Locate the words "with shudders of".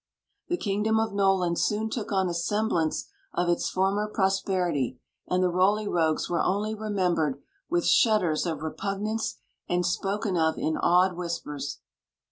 7.69-8.63